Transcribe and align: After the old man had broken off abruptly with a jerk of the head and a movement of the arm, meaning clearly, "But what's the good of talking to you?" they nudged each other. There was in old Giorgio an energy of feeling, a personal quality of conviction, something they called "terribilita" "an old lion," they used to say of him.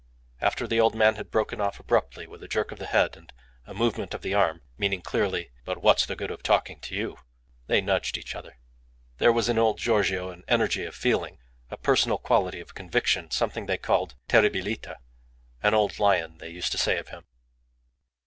After 0.39 0.65
the 0.65 0.79
old 0.79 0.95
man 0.95 1.13
had 1.17 1.29
broken 1.29 1.61
off 1.61 1.79
abruptly 1.79 2.25
with 2.25 2.41
a 2.41 2.47
jerk 2.47 2.71
of 2.71 2.79
the 2.79 2.87
head 2.87 3.15
and 3.15 3.31
a 3.67 3.73
movement 3.75 4.15
of 4.15 4.23
the 4.23 4.33
arm, 4.33 4.63
meaning 4.75 4.99
clearly, 4.99 5.51
"But 5.63 5.83
what's 5.83 6.07
the 6.07 6.15
good 6.15 6.31
of 6.31 6.41
talking 6.41 6.79
to 6.79 6.95
you?" 6.95 7.17
they 7.67 7.81
nudged 7.81 8.17
each 8.17 8.33
other. 8.33 8.57
There 9.19 9.31
was 9.31 9.47
in 9.47 9.59
old 9.59 9.77
Giorgio 9.77 10.31
an 10.31 10.43
energy 10.47 10.85
of 10.85 10.95
feeling, 10.95 11.37
a 11.69 11.77
personal 11.77 12.17
quality 12.17 12.59
of 12.59 12.73
conviction, 12.73 13.29
something 13.29 13.67
they 13.67 13.77
called 13.77 14.15
"terribilita" 14.27 14.95
"an 15.61 15.75
old 15.75 15.99
lion," 15.99 16.39
they 16.39 16.49
used 16.49 16.71
to 16.71 16.79
say 16.79 16.97
of 16.97 17.09
him. 17.09 17.25